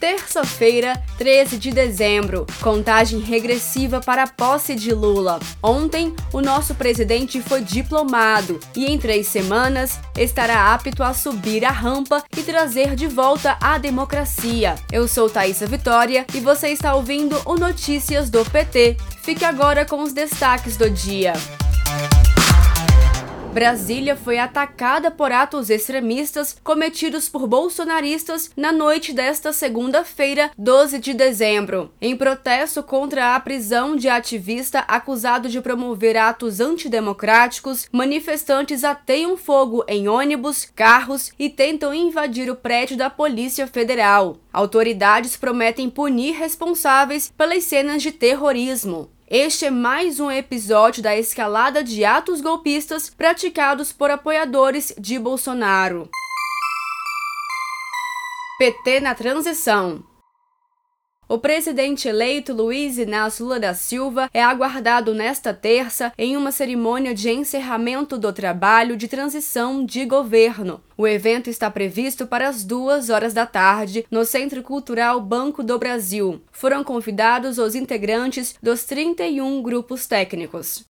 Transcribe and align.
Terça-feira, 0.00 1.02
13 1.18 1.58
de 1.58 1.72
dezembro, 1.72 2.46
contagem 2.60 3.18
regressiva 3.18 4.00
para 4.00 4.22
a 4.22 4.26
posse 4.28 4.76
de 4.76 4.94
Lula. 4.94 5.40
Ontem, 5.60 6.14
o 6.32 6.40
nosso 6.40 6.76
presidente 6.76 7.42
foi 7.42 7.62
diplomado 7.62 8.60
e 8.76 8.86
em 8.86 8.96
três 8.96 9.26
semanas 9.26 9.98
estará 10.16 10.72
apto 10.72 11.02
a 11.02 11.12
subir 11.12 11.64
a 11.64 11.72
rampa 11.72 12.22
e 12.36 12.42
trazer 12.44 12.94
de 12.94 13.08
volta 13.08 13.58
a 13.60 13.76
democracia. 13.76 14.76
Eu 14.92 15.08
sou 15.08 15.28
Thaisa 15.28 15.66
Vitória 15.66 16.24
e 16.32 16.38
você 16.38 16.68
está 16.68 16.94
ouvindo 16.94 17.36
o 17.44 17.56
Notícias 17.56 18.30
do 18.30 18.44
PT. 18.44 18.96
Fique 19.22 19.44
agora 19.44 19.84
com 19.84 20.00
os 20.00 20.12
destaques 20.12 20.76
do 20.76 20.88
dia. 20.88 21.32
Brasília 23.52 24.14
foi 24.14 24.38
atacada 24.38 25.10
por 25.10 25.32
atos 25.32 25.70
extremistas 25.70 26.56
cometidos 26.62 27.28
por 27.28 27.46
bolsonaristas 27.46 28.50
na 28.56 28.70
noite 28.70 29.12
desta 29.12 29.52
segunda-feira, 29.52 30.50
12 30.56 30.98
de 30.98 31.14
dezembro. 31.14 31.90
Em 32.00 32.16
protesto 32.16 32.82
contra 32.82 33.34
a 33.34 33.40
prisão 33.40 33.96
de 33.96 34.08
ativista 34.08 34.80
acusado 34.80 35.48
de 35.48 35.60
promover 35.60 36.16
atos 36.16 36.60
antidemocráticos, 36.60 37.88
manifestantes 37.90 38.84
ateiam 38.84 39.36
fogo 39.36 39.82
em 39.88 40.08
ônibus, 40.08 40.70
carros 40.76 41.32
e 41.38 41.48
tentam 41.48 41.94
invadir 41.94 42.50
o 42.50 42.56
prédio 42.56 42.96
da 42.96 43.08
Polícia 43.08 43.66
Federal. 43.66 44.36
Autoridades 44.52 45.36
prometem 45.36 45.88
punir 45.88 46.32
responsáveis 46.32 47.32
pelas 47.36 47.64
cenas 47.64 48.02
de 48.02 48.12
terrorismo. 48.12 49.08
Este 49.30 49.66
é 49.66 49.70
mais 49.70 50.20
um 50.20 50.30
episódio 50.30 51.02
da 51.02 51.14
escalada 51.14 51.84
de 51.84 52.02
atos 52.02 52.40
golpistas 52.40 53.10
praticados 53.10 53.92
por 53.92 54.10
apoiadores 54.10 54.94
de 54.98 55.18
Bolsonaro. 55.18 56.08
PT 58.58 59.00
na 59.00 59.14
transição. 59.14 60.02
O 61.30 61.36
presidente 61.36 62.08
eleito 62.08 62.54
Luiz 62.54 62.96
Inácio 62.96 63.44
Lula 63.44 63.60
da 63.60 63.74
Silva 63.74 64.30
é 64.32 64.42
aguardado 64.42 65.12
nesta 65.12 65.52
terça 65.52 66.10
em 66.16 66.38
uma 66.38 66.50
cerimônia 66.50 67.14
de 67.14 67.28
encerramento 67.28 68.16
do 68.16 68.32
trabalho 68.32 68.96
de 68.96 69.06
transição 69.06 69.84
de 69.84 70.06
governo. 70.06 70.80
O 70.96 71.06
evento 71.06 71.50
está 71.50 71.70
previsto 71.70 72.26
para 72.26 72.48
as 72.48 72.64
duas 72.64 73.10
horas 73.10 73.34
da 73.34 73.44
tarde 73.44 74.06
no 74.10 74.24
Centro 74.24 74.62
Cultural 74.62 75.20
Banco 75.20 75.62
do 75.62 75.78
Brasil. 75.78 76.40
Foram 76.50 76.82
convidados 76.82 77.58
os 77.58 77.74
integrantes 77.74 78.54
dos 78.62 78.84
31 78.84 79.60
grupos 79.60 80.06
técnicos. 80.06 80.87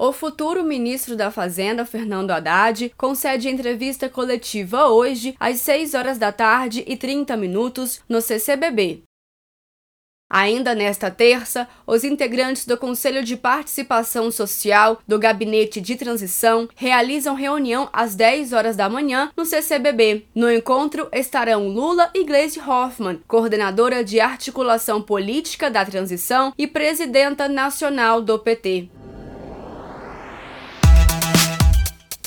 O 0.00 0.12
futuro 0.12 0.62
ministro 0.62 1.16
da 1.16 1.28
Fazenda, 1.28 1.84
Fernando 1.84 2.30
Haddad, 2.30 2.94
concede 2.96 3.48
entrevista 3.48 4.08
coletiva 4.08 4.86
hoje 4.86 5.34
às 5.40 5.60
6 5.60 5.92
horas 5.94 6.18
da 6.18 6.30
tarde 6.30 6.84
e 6.86 6.96
30 6.96 7.36
minutos 7.36 8.00
no 8.08 8.20
CCBB. 8.20 9.02
Ainda 10.30 10.72
nesta 10.72 11.10
terça, 11.10 11.66
os 11.84 12.04
integrantes 12.04 12.64
do 12.64 12.76
Conselho 12.76 13.24
de 13.24 13.36
Participação 13.36 14.30
Social 14.30 15.00
do 15.08 15.18
Gabinete 15.18 15.80
de 15.80 15.96
Transição 15.96 16.68
realizam 16.76 17.34
reunião 17.34 17.88
às 17.92 18.14
10 18.14 18.52
horas 18.52 18.76
da 18.76 18.88
manhã 18.88 19.32
no 19.36 19.44
CCBB. 19.44 20.26
No 20.32 20.48
encontro 20.52 21.08
estarão 21.12 21.66
Lula 21.66 22.08
e 22.14 22.22
Gleisi 22.22 22.60
Hoffmann, 22.60 23.20
coordenadora 23.26 24.04
de 24.04 24.20
articulação 24.20 25.02
política 25.02 25.68
da 25.68 25.84
transição 25.84 26.52
e 26.56 26.68
presidenta 26.68 27.48
nacional 27.48 28.22
do 28.22 28.38
PT. 28.38 28.90